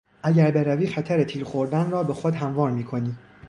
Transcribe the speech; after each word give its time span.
اگر 0.23 0.51
بروی 0.51 0.87
خطر 0.87 1.23
تیر 1.23 1.43
خوردن 1.43 1.89
را 1.91 2.03
به 2.03 2.13
خود 2.13 2.35
هموار 2.35 2.71
میکنی. 2.71 3.15